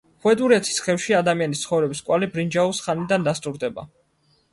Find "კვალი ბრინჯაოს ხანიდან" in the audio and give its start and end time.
2.07-3.29